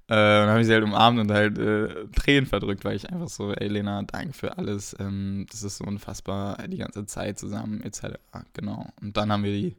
[0.08, 3.30] Äh, dann habe ich sie halt umarmt und halt äh, Tränen verdrückt, weil ich einfach
[3.30, 4.94] so, ey Lena, danke für alles.
[5.00, 8.18] Ähm, das ist so unfassbar, die ganze Zeit zusammen, etc.
[8.52, 8.86] Genau.
[9.00, 9.76] Und dann haben wir die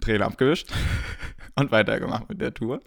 [0.00, 0.72] Tränen abgewischt
[1.54, 2.80] und weitergemacht mit der Tour.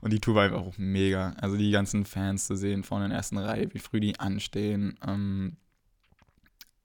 [0.00, 1.34] Und die Tour war einfach auch mega.
[1.40, 4.98] Also die ganzen Fans zu sehen in der ersten Reihe, wie früh die anstehen.
[5.06, 5.56] Ähm,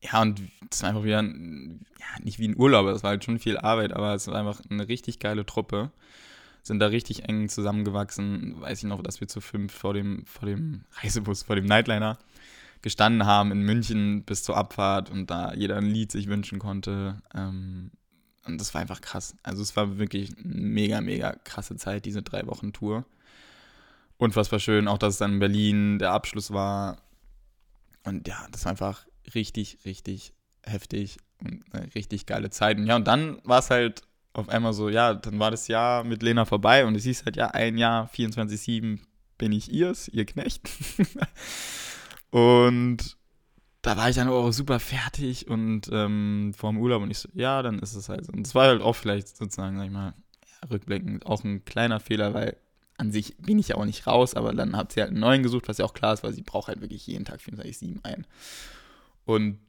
[0.02, 3.40] ja, und das war einfach wieder, ja, nicht wie ein Urlaub, das war halt schon
[3.40, 5.92] viel Arbeit, aber es war einfach eine richtig geile Truppe.
[6.64, 8.62] Sind da richtig eng zusammengewachsen.
[8.62, 12.18] Weiß ich noch, dass wir zu fünf vor dem, vor dem Reisebus, vor dem Nightliner
[12.82, 17.18] gestanden haben in München bis zur Abfahrt und da jeder ein Lied sich wünschen konnte.
[17.36, 17.92] Ähm,
[18.54, 19.36] und das war einfach krass.
[19.44, 23.06] Also es war wirklich eine mega, mega krasse Zeit, diese drei Wochen Tour.
[24.18, 26.98] Unfassbar schön, auch dass es dann in Berlin der Abschluss war.
[28.04, 30.34] Und ja, das war einfach richtig, richtig
[30.64, 32.78] heftig und eine richtig geile Zeit.
[32.78, 34.02] Und ja, und dann war es halt
[34.34, 37.36] auf einmal so, ja, dann war das Jahr mit Lena vorbei und es hieß halt,
[37.36, 39.00] ja, ein Jahr, 24-7
[39.38, 40.70] bin ich ihrs, ihr Knecht.
[42.30, 43.18] und
[43.82, 47.30] da war ich dann auch super fertig und ähm, vor dem Urlaub und ich so,
[47.34, 48.34] ja, dann ist es halt so.
[48.34, 50.14] Und es war halt auch vielleicht sozusagen, sag ich mal,
[50.44, 52.58] ja, rückblickend auch ein kleiner Fehler, weil
[52.98, 55.44] an sich bin ich ja auch nicht raus, aber dann hat sie halt einen neuen
[55.44, 58.28] gesucht, was ja auch klar ist, weil sie braucht halt wirklich jeden Tag 24-7 ein.
[59.24, 59.60] Und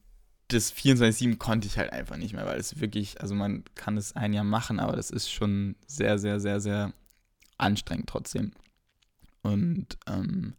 [0.49, 4.17] das 24-7 konnte ich halt einfach nicht mehr, weil es wirklich, also man kann es
[4.17, 6.93] ein Jahr machen, aber das ist schon sehr, sehr, sehr, sehr
[7.57, 8.51] anstrengend trotzdem.
[9.43, 10.55] Und ähm,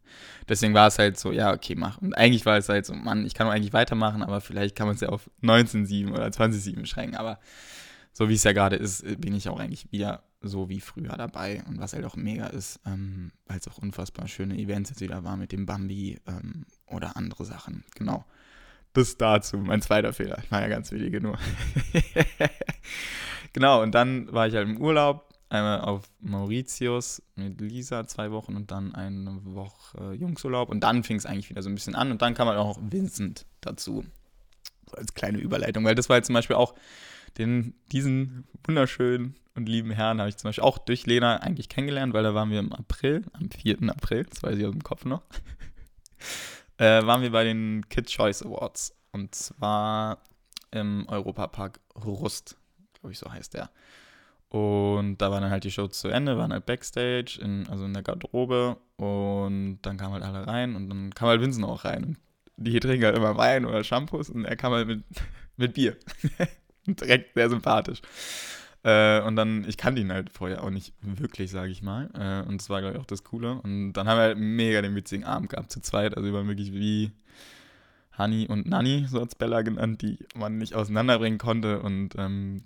[0.49, 1.99] deswegen war es halt so, ja, okay, mach.
[1.99, 4.95] Und eigentlich war es halt so, Mann, ich kann eigentlich weitermachen, aber vielleicht kann man
[4.95, 7.15] es ja auf 19,7 oder 20,7 beschränken.
[7.15, 7.39] Aber
[8.11, 11.63] so wie es ja gerade ist, bin ich auch eigentlich wieder so wie früher dabei.
[11.67, 15.23] Und was halt auch mega ist, ähm, weil es auch unfassbar schöne Events jetzt wieder
[15.23, 17.83] war mit dem Bambi ähm, oder andere Sachen.
[17.95, 18.25] Genau.
[18.93, 20.39] Das dazu, mein zweiter Fehler.
[20.43, 21.37] Ich war ja ganz wenige nur.
[23.53, 28.55] genau, und dann war ich halt im Urlaub einmal auf Mauritius mit Lisa zwei Wochen
[28.55, 30.69] und dann eine Woche Jungsurlaub.
[30.69, 32.11] Und dann fing es eigentlich wieder so ein bisschen an.
[32.11, 34.05] Und dann kam halt auch Vincent dazu.
[34.89, 35.83] So als kleine Überleitung.
[35.83, 36.73] Weil das war jetzt zum Beispiel auch
[37.37, 42.13] den, diesen wunderschönen und lieben Herrn habe ich zum Beispiel auch durch Lena eigentlich kennengelernt,
[42.13, 43.89] weil da waren wir im April, am 4.
[43.89, 45.23] April, das weiß ich aus dem Kopf noch,
[46.77, 48.95] äh, waren wir bei den Kid Choice Awards.
[49.11, 50.19] Und zwar
[50.71, 52.55] im Europapark Rust,
[52.93, 53.69] glaube ich, so heißt der.
[54.51, 57.93] Und da war dann halt die Show zu Ende, waren halt Backstage, in, also in
[57.93, 58.75] der Garderobe.
[58.97, 62.17] Und dann kamen halt alle rein und dann kam halt Vincent auch rein.
[62.57, 65.03] Die trinken halt immer Wein oder Shampoos und er kam halt mit,
[65.55, 65.95] mit Bier.
[66.85, 68.01] Direkt sehr sympathisch.
[68.83, 72.09] Äh, und dann, ich kannte ihn halt vorher auch nicht wirklich, sage ich mal.
[72.13, 73.53] Äh, und das war, glaube ich, auch das Coole.
[73.53, 76.17] Und dann haben wir halt mega den witzigen Abend gehabt zu zweit.
[76.17, 77.11] Also wir waren wirklich wie
[78.17, 81.79] Hani und Nani, so hat Bella genannt, die man nicht auseinanderbringen konnte.
[81.79, 82.63] Und ähm,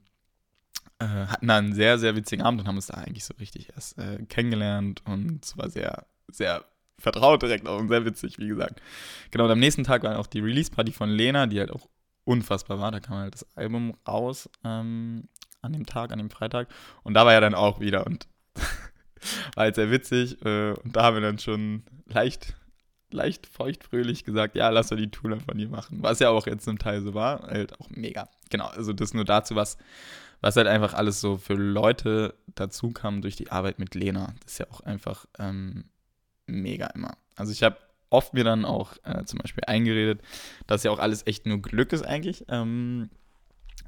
[0.99, 3.69] äh, hatten da einen sehr, sehr witzigen Abend und haben uns da eigentlich so richtig
[3.75, 6.63] erst äh, kennengelernt und es war sehr, sehr
[6.97, 8.81] vertraut direkt auch und sehr witzig, wie gesagt.
[9.31, 11.89] Genau, und am nächsten Tag war auch die Release-Party von Lena, die halt auch
[12.23, 12.91] unfassbar war.
[12.91, 15.27] Da kam halt das Album raus ähm,
[15.61, 16.67] an dem Tag, an dem Freitag.
[17.03, 18.27] Und da war er dann auch wieder und
[19.55, 20.43] war halt sehr witzig.
[20.45, 22.55] Äh, und da haben wir dann schon leicht,
[23.11, 25.97] leicht feuchtfröhlich gesagt, ja, lass doch die Tour von dir machen.
[26.01, 27.43] Was ja auch jetzt zum Teil so war.
[27.43, 28.29] Halt auch mega.
[28.49, 29.77] Genau, also das nur dazu, was
[30.41, 34.33] was halt einfach alles so für Leute dazu kam durch die Arbeit mit Lena.
[34.43, 35.85] Das ist ja auch einfach ähm,
[36.47, 37.17] mega immer.
[37.35, 37.77] Also ich habe
[38.09, 40.21] oft mir dann auch äh, zum Beispiel eingeredet,
[40.67, 42.45] dass ja auch alles echt nur Glück ist eigentlich.
[42.47, 43.09] Ähm,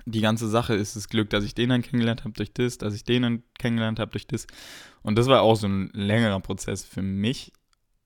[0.05, 2.93] die ganze Sache ist das Glück, dass ich den dann kennengelernt habe durch das, dass
[2.93, 4.47] ich den dann kennengelernt habe durch das.
[5.01, 7.51] Und das war auch so ein längerer Prozess für mich,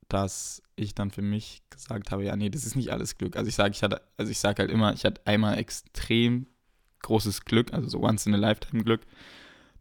[0.08, 3.36] dass ich dann für mich gesagt habe, ja, nee, das ist nicht alles Glück.
[3.36, 6.48] Also ich sage, ich hatte, also ich sage halt immer, ich hatte einmal extrem
[7.02, 9.02] großes Glück, also so once in a lifetime Glück,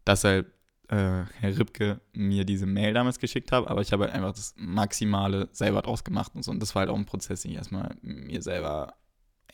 [0.05, 0.47] dass halt
[0.89, 4.53] äh, Herr Ripke mir diese Mail damals geschickt hat, aber ich habe halt einfach das
[4.57, 6.51] Maximale selber draus gemacht und so.
[6.51, 8.95] Und das war halt auch ein Prozess, den ich erstmal mir selber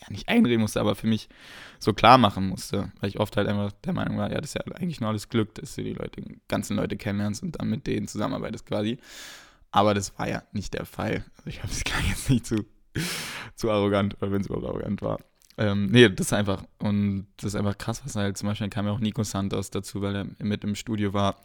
[0.02, 1.30] ja nicht einreden musste, aber für mich
[1.80, 4.54] so klar machen musste, weil ich oft halt einfach der Meinung war, ja, das ist
[4.56, 7.88] ja eigentlich nur alles Glück, dass du die Leute, ganzen Leute kennenlernst und dann mit
[7.88, 8.98] denen zusammenarbeitest quasi.
[9.72, 11.24] Aber das war ja nicht der Fall.
[11.38, 12.66] Also ich habe es gar jetzt nicht zu,
[13.56, 15.20] zu arrogant, oder wenn es überhaupt arrogant war.
[15.58, 18.86] Ähm, nee, das ist einfach, und das ist einfach krass, was halt zum Beispiel kam
[18.86, 21.42] ja auch Nico Santos dazu, weil er mit im Studio war.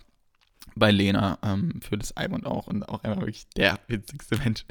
[0.77, 4.64] bei Lena ähm, für das Album und auch und auch einfach wirklich der witzigste Mensch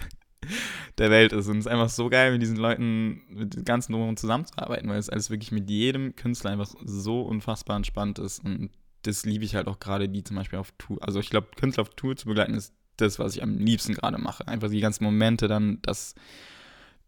[0.97, 1.47] der Welt ist.
[1.47, 4.99] Und es ist einfach so geil, mit diesen Leuten, mit den ganzen Drumherum zusammenzuarbeiten, weil
[4.99, 8.43] es alles wirklich mit jedem Künstler einfach so unfassbar entspannt ist.
[8.43, 8.71] Und
[9.03, 10.97] das liebe ich halt auch gerade, die zum Beispiel auf Tour.
[11.01, 14.17] Also ich glaube, Künstler auf Tour zu begleiten ist das, was ich am liebsten gerade
[14.17, 14.47] mache.
[14.47, 16.15] Einfach die ganzen Momente dann, dass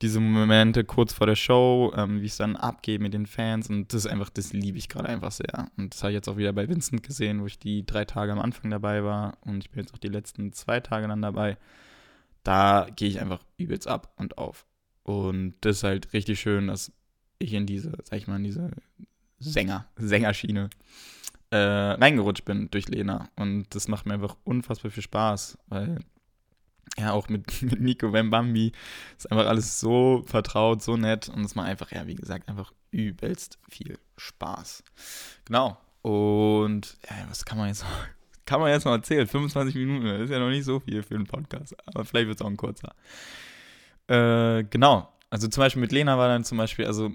[0.04, 3.92] diese Momente kurz vor der Show, ähm, wie es dann abgeht mit den Fans und
[3.94, 5.72] das ist einfach, das liebe ich gerade einfach sehr.
[5.78, 8.34] Und das habe ich jetzt auch wieder bei Vincent gesehen, wo ich die drei Tage
[8.34, 11.58] am Anfang dabei war und ich bin jetzt auch die letzten zwei Tage dann dabei.
[12.44, 14.66] Da gehe ich einfach übelst ab und auf.
[15.04, 16.92] Und das ist halt richtig schön, dass
[17.40, 18.72] ich in diese, sag ich mal, in diese
[19.40, 20.70] Sänger, Sängerschiene
[21.50, 23.30] äh, reingerutscht bin durch Lena.
[23.38, 26.00] Und das macht mir einfach unfassbar viel Spaß, weil
[26.98, 28.72] ja, auch mit, mit Nico Wembambi
[29.18, 32.72] ist einfach alles so vertraut, so nett und es macht einfach, ja, wie gesagt, einfach
[32.92, 34.84] übelst viel Spaß.
[35.46, 35.78] Genau.
[36.02, 38.08] Und ja, was kann man jetzt noch,
[38.46, 39.28] kann man jetzt noch erzählen?
[39.28, 42.40] 25 Minuten, das ist ja noch nicht so viel für einen Podcast, aber vielleicht wird
[42.40, 42.96] es auch ein kurzer.
[44.08, 45.10] Äh, genau.
[45.30, 47.10] Also zum Beispiel mit Lena war dann zum Beispiel, also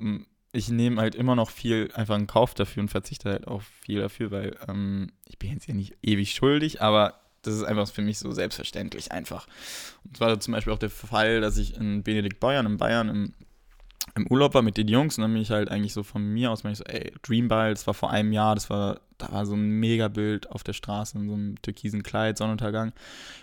[0.53, 4.01] ich nehme halt immer noch viel einfach in Kauf dafür und verzichte halt auch viel
[4.01, 8.03] dafür, weil ähm, ich bin jetzt ja nicht ewig schuldig, aber das ist einfach für
[8.03, 9.47] mich so selbstverständlich einfach.
[10.05, 13.35] Und zwar zum Beispiel auch der Fall, dass ich in Benedikt Bayern, in Bayern im,
[14.15, 16.51] im Urlaub war mit den Jungs und dann bin ich halt eigentlich so von mir
[16.51, 19.55] aus, ich so, ey, Dreamball, das war vor einem Jahr, das war, da war so
[19.55, 22.93] ein Megabild auf der Straße in so einem türkisen Kleid, Sonnenuntergang.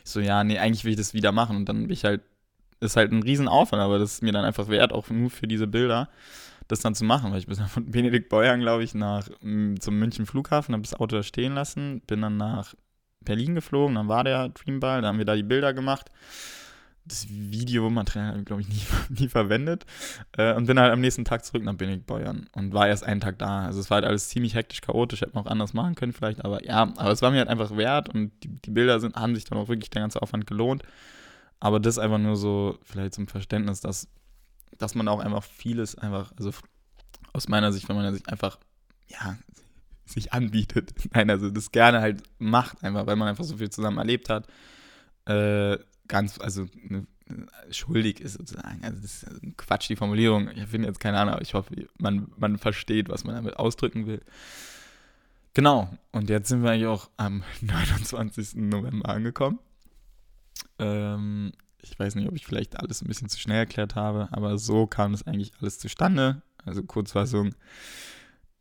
[0.04, 2.22] Ich so, ja, nee, eigentlich will ich das wieder machen und dann bin ich halt,
[2.82, 5.68] ist halt ein Riesenaufwand, aber das ist mir dann einfach wert, auch nur für diese
[5.68, 6.10] Bilder
[6.68, 10.00] das dann zu machen, weil ich bin dann von Benedikt Beuern, glaube ich, nach zum
[10.00, 12.74] München Flughafen, habe das Auto da stehen lassen, bin dann nach
[13.26, 16.10] Berlin geflogen, dann war der Dreamball, da haben wir da die Bilder gemacht.
[17.08, 19.86] Das Videomaterial habe ich, glaube ich, nie, nie verwendet.
[20.38, 23.38] Äh, und bin halt am nächsten Tag zurück nach Benediktbeuern und war erst einen Tag
[23.38, 23.66] da.
[23.66, 26.44] Also es war halt alles ziemlich hektisch, chaotisch, hätte man auch anders machen können vielleicht,
[26.44, 29.36] aber ja, aber es war mir halt einfach wert und die, die Bilder sind, haben
[29.36, 30.84] sich dann auch wirklich der ganze Aufwand gelohnt.
[31.60, 34.08] Aber das einfach nur so, vielleicht zum Verständnis, dass,
[34.78, 36.52] dass man auch einfach vieles einfach, also
[37.34, 38.60] aus meiner Sicht, wenn man sich einfach,
[39.08, 39.38] ja,
[40.06, 40.94] sich anbietet.
[41.14, 44.48] Nein, also das gerne halt macht, einfach, weil man einfach so viel zusammen erlebt hat.
[45.26, 47.08] Äh, ganz, also ne,
[47.72, 48.84] schuldig ist sozusagen.
[48.84, 50.50] Also das ist Quatsch, die Formulierung.
[50.56, 54.06] Ich finde jetzt keine Ahnung, aber ich hoffe, man, man versteht, was man damit ausdrücken
[54.06, 54.22] will.
[55.54, 58.56] Genau, und jetzt sind wir eigentlich auch am 29.
[58.56, 59.60] November angekommen.
[60.80, 64.58] Ähm, ich weiß nicht, ob ich vielleicht alles ein bisschen zu schnell erklärt habe, aber
[64.58, 66.42] so kam es eigentlich alles zustande.
[66.66, 67.56] Also Kurzfassung.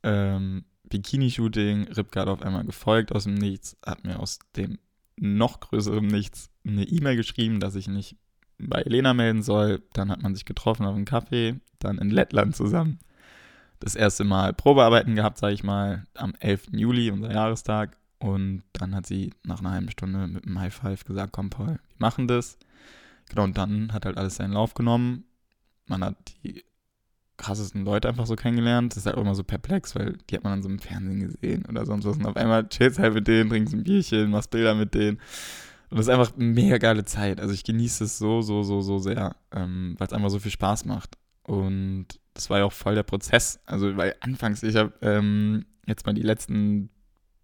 [0.03, 4.79] Ähm, Bikini-Shooting, Ripka hat auf einmal gefolgt aus dem Nichts, hat mir aus dem
[5.17, 8.17] noch größeren Nichts eine E-Mail geschrieben, dass ich mich
[8.59, 9.83] bei Elena melden soll.
[9.93, 12.99] Dann hat man sich getroffen auf einem Kaffee, dann in Lettland zusammen.
[13.81, 16.69] Das erste Mal Probearbeiten gehabt, sage ich mal, am 11.
[16.73, 17.97] Juli, unser Jahrestag.
[18.19, 21.67] Und dann hat sie nach einer halben Stunde mit einem High Five gesagt, komm Paul,
[21.67, 22.59] wir machen das.
[23.29, 25.25] Genau, und dann hat halt alles seinen Lauf genommen.
[25.87, 26.65] Man hat die
[27.37, 28.93] krassesten Leute einfach so kennengelernt.
[28.93, 31.21] Das ist halt auch immer so perplex, weil die hat man dann so im Fernsehen
[31.21, 32.17] gesehen oder sonst was.
[32.17, 35.19] Und auf einmal chillst halt mit denen, trinkst ein Bierchen, machst Bilder mit denen.
[35.91, 37.41] Und das ist einfach eine mega geile Zeit.
[37.41, 40.51] Also ich genieße es so, so, so, so sehr, ähm, weil es einfach so viel
[40.51, 41.17] Spaß macht.
[41.43, 43.61] Und das war ja auch voll der Prozess.
[43.67, 46.91] Also, weil anfangs, ich habe ähm, jetzt mal die letzten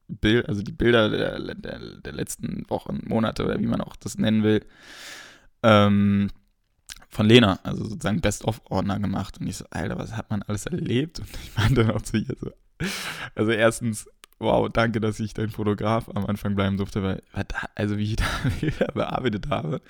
[0.08, 4.18] Bilder, also die Bilder der, der, der, letzten Wochen, Monate oder wie man auch das
[4.18, 4.64] nennen will,
[5.62, 6.30] ähm,
[7.10, 9.38] von Lena, also sozusagen Best-of-Ordner gemacht.
[9.40, 11.20] Und ich so, Alter, was hat man alles erlebt?
[11.20, 12.52] Und ich meinte dann auch zu ihr so,
[13.34, 17.22] also erstens, wow, danke, dass ich dein Fotograf am Anfang bleiben durfte, weil,
[17.74, 18.16] also wie ich
[18.78, 19.82] da bearbeitet habe,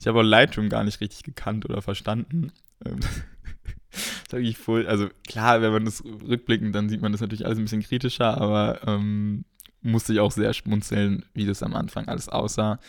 [0.00, 2.52] ich habe auch Lightroom gar nicht richtig gekannt oder verstanden.
[2.84, 3.00] Ähm,
[4.28, 7.58] sag ich voll, also klar, wenn man das rückblickend, dann sieht man das natürlich alles
[7.58, 9.44] ein bisschen kritischer, aber ähm,
[9.80, 12.80] musste ich auch sehr schmunzeln, wie das am Anfang alles aussah.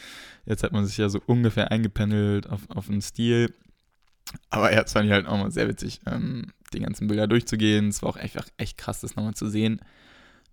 [0.46, 3.54] Jetzt hat man sich ja so ungefähr eingependelt auf, auf einen Stil.
[4.50, 7.90] Aber ja, es fand ich halt auch mal sehr witzig, ähm, die ganzen Bilder durchzugehen.
[7.90, 9.82] Es war auch einfach echt krass, das nochmal zu sehen,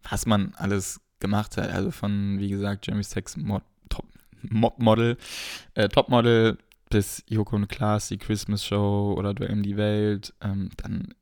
[0.09, 1.71] was man alles gemacht hat.
[1.71, 4.07] Also von, wie gesagt, Jeremy Sex Mod, Top,
[4.43, 5.17] Mob Model,
[5.75, 6.59] äh, Topmodel
[6.91, 10.35] bis Joko und Klaas, die Christmas Show oder Duell um die Welt.
[10.43, 11.15] Ähm, dann,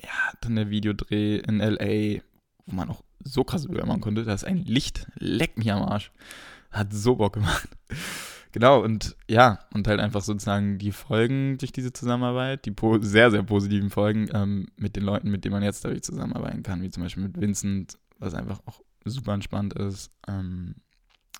[0.00, 2.22] ja, dann der Videodreh in L.A.,
[2.66, 4.24] wo man auch so krasse Bilder machen konnte.
[4.24, 6.12] Da ist ein Licht, leck mich am Arsch.
[6.70, 7.68] Hat so Bock gemacht.
[8.52, 13.44] Genau, und ja, und halt einfach sozusagen die Folgen durch diese Zusammenarbeit, die sehr, sehr
[13.44, 17.04] positiven Folgen ähm, mit den Leuten, mit denen man jetzt dadurch zusammenarbeiten kann, wie zum
[17.04, 20.10] Beispiel mit Vincent, was einfach auch super entspannt ist.
[20.26, 20.74] Ähm,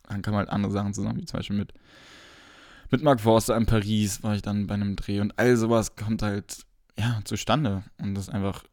[0.09, 1.73] dann kann man halt andere Sachen zusammen, wie zum Beispiel mit,
[2.91, 6.23] mit Mark Forster in Paris war ich dann bei einem Dreh und all sowas kommt
[6.23, 6.65] halt,
[6.97, 7.85] ja, zustande.
[7.99, 8.65] Und das ist einfach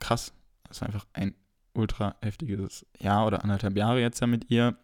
[0.00, 0.32] krass.
[0.64, 1.34] Das ist einfach ein
[1.74, 4.76] ultra heftiges Jahr oder anderthalb Jahre jetzt ja mit ihr.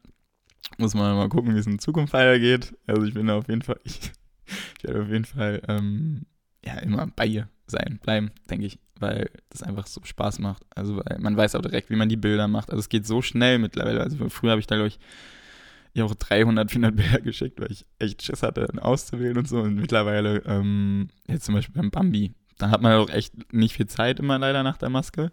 [0.77, 2.75] Muss man mal gucken, wie es in Zukunft weitergeht.
[2.87, 4.01] Also ich bin auf jeden Fall, ich,
[4.79, 6.27] ich werde auf jeden Fall ähm,
[6.65, 10.65] ja immer bei ihr sein, bleiben, denke ich, weil das einfach so Spaß macht.
[10.75, 12.71] Also man weiß auch direkt, wie man die Bilder macht.
[12.71, 14.01] Also es geht so schnell mittlerweile.
[14.01, 14.99] Also früher habe ich da, glaube ich,
[15.95, 19.61] ihr auch 300, 400 Bilder geschickt, weil ich echt Schiss hatte, auszuwählen und so.
[19.61, 23.87] Und mittlerweile, ähm, jetzt zum Beispiel beim Bambi, da hat man auch echt nicht viel
[23.87, 25.31] Zeit immer leider nach der Maske,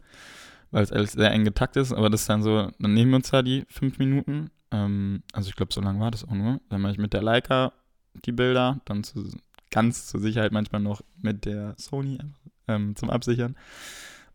[0.72, 1.94] weil es alles sehr eng getakt ist.
[1.94, 4.52] Aber das ist dann so, dann nehmen wir uns da die fünf Minuten.
[4.72, 6.62] Ähm, also ich glaube, so lange war das auch nur.
[6.70, 7.74] Dann mache ich mit der Leica
[8.26, 9.30] die Bilder, dann zu,
[9.72, 12.18] ganz zur Sicherheit manchmal noch mit der Sony
[12.68, 13.56] ähm, zum Absichern.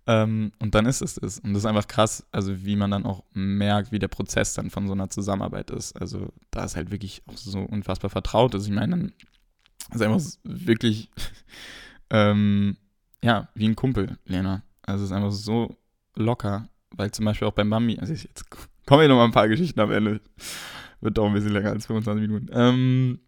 [0.07, 1.39] Ähm, und dann ist es das.
[1.39, 4.71] Und das ist einfach krass, also wie man dann auch merkt, wie der Prozess dann
[4.71, 5.95] von so einer Zusammenarbeit ist.
[6.01, 8.67] Also da ist halt wirklich auch so unfassbar vertraut ist.
[8.67, 9.13] Ich meine, dann
[9.93, 11.11] ist einfach wirklich,
[12.11, 12.77] ähm,
[13.23, 14.63] ja, wie ein Kumpel, Lena.
[14.83, 15.77] Also es ist einfach so
[16.17, 18.45] locker, weil zum Beispiel auch beim Mami, also jetzt
[18.87, 20.21] kommen hier noch mal ein paar Geschichten am Ende.
[21.01, 22.49] Wird doch ein bisschen länger als 25 Minuten.
[22.53, 23.21] Ähm,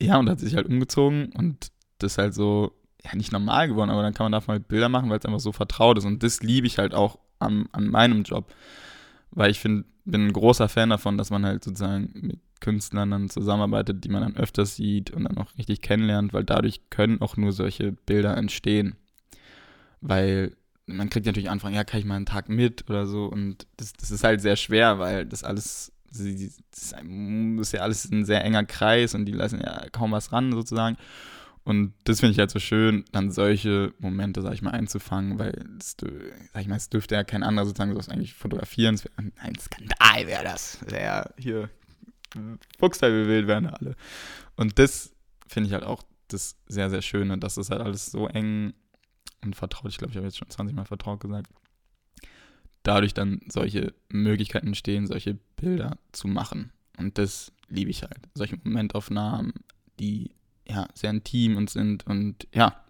[0.00, 2.72] ja, und hat sich halt umgezogen und das ist halt so,
[3.04, 5.40] ja, nicht normal geworden, aber dann kann man davon halt Bilder machen, weil es einfach
[5.40, 6.04] so vertraut ist.
[6.04, 8.52] Und das liebe ich halt auch an, an meinem Job.
[9.30, 13.30] Weil ich find, bin ein großer Fan davon, dass man halt sozusagen mit Künstlern dann
[13.30, 17.36] zusammenarbeitet, die man dann öfters sieht und dann auch richtig kennenlernt, weil dadurch können auch
[17.36, 18.96] nur solche Bilder entstehen.
[20.00, 20.56] Weil
[20.96, 23.26] man kriegt natürlich Anfragen, ja, kann ich mal einen Tag mit oder so.
[23.26, 28.24] Und das, das ist halt sehr schwer, weil das alles, das ist ja alles ein
[28.24, 30.96] sehr enger Kreis und die lassen ja kaum was ran sozusagen.
[31.62, 35.52] Und das finde ich halt so schön, dann solche Momente, sag ich mal, einzufangen, weil,
[35.78, 35.96] das,
[36.52, 38.98] sag ich mal, es dürfte ja kein anderer sozusagen sowas eigentlich fotografieren.
[38.98, 40.78] Wär, ein Skandal wäre das.
[40.90, 41.68] Der hier
[42.78, 43.94] Fuchsteil wild wären alle.
[44.56, 45.12] Und das
[45.46, 48.72] finde ich halt auch das sehr, sehr Schöne, dass das halt alles so eng
[49.44, 51.50] und vertraut, ich glaube, ich habe jetzt schon 20 Mal vertraut gesagt,
[52.82, 56.72] dadurch dann solche Möglichkeiten entstehen, solche Bilder zu machen.
[56.98, 58.28] Und das liebe ich halt.
[58.34, 59.54] Solche Momentaufnahmen,
[59.98, 60.30] die
[60.68, 62.84] ja, sehr intim und sind und ja,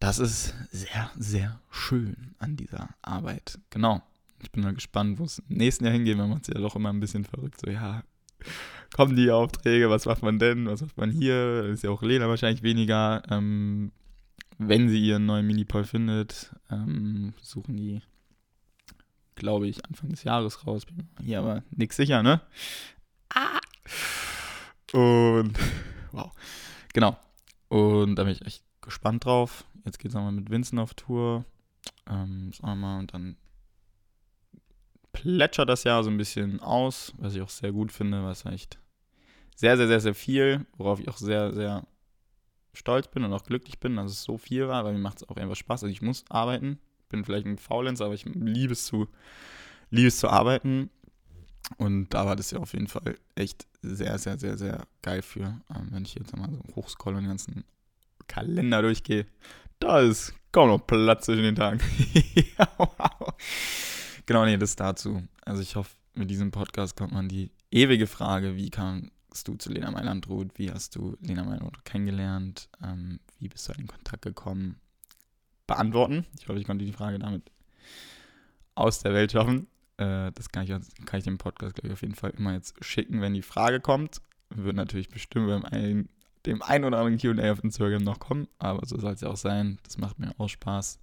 [0.00, 3.58] das ist sehr, sehr schön an dieser Arbeit.
[3.68, 4.02] Genau.
[4.42, 6.16] Ich bin mal gespannt, wo es im nächsten Jahr hingeht.
[6.16, 7.60] Man macht sich ja doch immer ein bisschen verrückt.
[7.60, 8.02] So, ja,
[8.94, 11.64] kommen die Aufträge, was macht man denn, was macht man hier?
[11.64, 13.22] Ist ja auch Lena wahrscheinlich weniger.
[13.30, 13.92] Ähm,
[14.62, 18.02] wenn sie ihren neuen Minipol findet, ähm, suchen die,
[19.34, 20.84] glaube ich, Anfang des Jahres raus.
[20.84, 22.42] Bin hier aber nichts sicher, ne?
[23.30, 23.58] Ah.
[24.92, 25.58] Und
[26.12, 26.30] wow.
[26.92, 27.16] Genau.
[27.68, 29.64] Und da bin ich echt gespannt drauf.
[29.86, 31.46] Jetzt geht es nochmal mit Vincent auf Tour.
[32.06, 33.38] Ähm, mal, und dann
[35.12, 38.78] plätschert das Jahr so ein bisschen aus, was ich auch sehr gut finde, was echt
[39.56, 41.86] sehr, sehr, sehr, sehr viel, worauf ich auch sehr, sehr
[42.72, 45.28] stolz bin und auch glücklich bin, dass es so viel war, weil mir macht es
[45.28, 45.84] auch einfach Spaß.
[45.84, 46.78] Also ich muss arbeiten,
[47.08, 49.08] bin vielleicht ein Faulenzer, aber ich liebe es zu,
[49.90, 50.90] liebe es zu arbeiten
[51.76, 55.60] und da war das ja auf jeden Fall echt sehr, sehr, sehr, sehr geil für.
[55.74, 57.64] Ähm, wenn ich jetzt mal so hochscroll und den ganzen
[58.26, 59.26] Kalender durchgehe,
[59.78, 61.80] da ist kaum noch Platz zwischen den Tagen.
[64.26, 65.24] Genau, nee, das dazu.
[65.44, 69.72] Also ich hoffe, mit diesem Podcast kommt man die ewige Frage, wie kamst du zu
[69.72, 70.58] Lena Meilandroth?
[70.58, 72.68] Wie hast du Lena Meilandroth kennengelernt?
[72.82, 74.80] Ähm, wie bist du in Kontakt gekommen?
[75.66, 76.26] Beantworten.
[76.38, 77.50] Ich hoffe, ich konnte die Frage damit
[78.74, 79.68] aus der Welt schaffen.
[79.98, 80.70] Äh, das kann ich,
[81.06, 83.80] kann ich dem Podcast, glaube ich, auf jeden Fall immer jetzt schicken, wenn die Frage
[83.80, 84.20] kommt.
[84.48, 86.08] Wird natürlich bestimmt beim einen,
[86.46, 89.36] dem einen oder anderen QA auf Instagram noch kommen, aber so soll es ja auch
[89.36, 89.78] sein.
[89.84, 90.98] Das macht mir auch Spaß.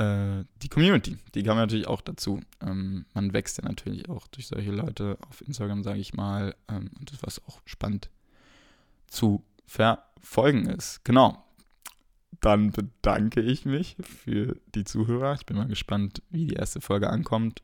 [0.00, 2.40] Äh, die Community, die kam natürlich auch dazu.
[2.62, 6.54] Ähm, man wächst ja natürlich auch durch solche Leute auf Instagram, sage ich mal.
[6.68, 8.08] Ähm, und das, was auch spannend
[9.08, 11.04] zu verfolgen ist.
[11.04, 11.44] Genau.
[12.40, 15.34] Dann bedanke ich mich für die Zuhörer.
[15.34, 17.60] Ich bin mal gespannt, wie die erste Folge ankommt.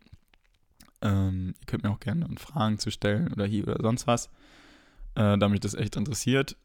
[1.00, 4.26] Ähm, ihr könnt mir auch gerne Fragen zu stellen oder hier oder sonst was,
[5.14, 6.56] äh, da mich das echt interessiert.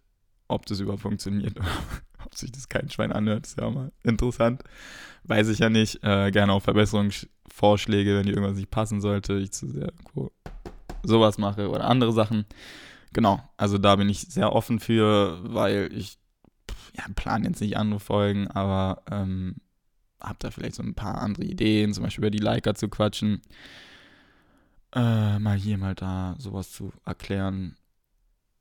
[0.49, 1.57] Ob das überhaupt funktioniert
[2.31, 4.63] ob sich das kein Schwein anhört, ist ja auch mal interessant.
[5.23, 6.03] Weiß ich ja nicht.
[6.03, 10.31] Äh, gerne auch Verbesserungsvorschläge, wenn die irgendwas nicht passen sollte, ich zu sehr cool,
[11.03, 12.45] sowas mache oder andere Sachen.
[13.13, 16.17] Genau, also da bin ich sehr offen für, weil ich
[16.95, 19.57] ja, plan jetzt nicht andere Folgen, aber ähm,
[20.21, 23.41] habe da vielleicht so ein paar andere Ideen, zum Beispiel über die Liker zu quatschen
[24.93, 27.75] äh, mal hier, mal da sowas zu erklären.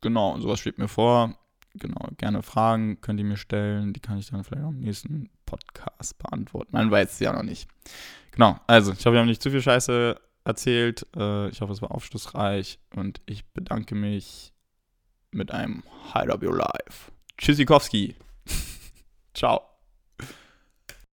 [0.01, 1.37] Genau, sowas schwebt mir vor.
[1.75, 3.93] Genau, gerne Fragen könnt ihr mir stellen.
[3.93, 6.71] Die kann ich dann vielleicht am nächsten Podcast beantworten.
[6.73, 7.69] Man weiß es ja noch nicht.
[8.33, 11.07] Genau, also ich hoffe, wir haben nicht zu viel Scheiße erzählt.
[11.17, 14.53] Äh, ich hoffe, es war aufschlussreich und ich bedanke mich
[15.31, 17.13] mit einem Hide Up Your Life.
[17.39, 18.17] Tschüssikowski.
[19.35, 19.70] Ciao.